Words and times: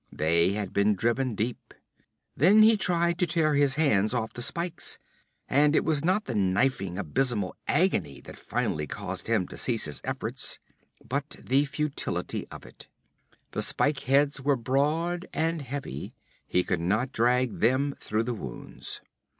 They 0.11 0.53
had 0.53 0.73
been 0.73 0.95
driven 0.95 1.35
deep. 1.35 1.75
Then 2.35 2.63
he 2.63 2.75
tried 2.75 3.19
to 3.19 3.27
tear 3.27 3.53
his 3.53 3.75
hands 3.75 4.15
off 4.15 4.33
the 4.33 4.41
spikes, 4.41 4.97
and 5.47 5.75
it 5.75 5.85
was 5.85 6.03
not 6.03 6.25
the 6.25 6.33
knifing, 6.33 6.97
abysmal 6.97 7.55
agony 7.67 8.19
that 8.21 8.35
finally 8.35 8.87
caused 8.87 9.27
him 9.27 9.47
to 9.49 9.59
cease 9.59 9.85
his 9.85 10.01
efforts, 10.03 10.57
but 11.07 11.29
the 11.39 11.65
futility 11.65 12.47
of 12.47 12.65
it. 12.65 12.87
The 13.51 13.61
spike 13.61 13.99
heads 13.99 14.41
were 14.41 14.55
broad 14.55 15.27
and 15.33 15.61
heavy; 15.61 16.15
he 16.47 16.63
could 16.63 16.81
not 16.81 17.11
drag 17.11 17.59
them 17.59 17.93
through 17.99 18.23
the 18.23 18.33
wounds. 18.33 19.01